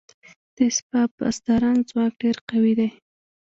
[0.55, 2.89] د سپاه پاسداران ځواک ډیر قوي دی.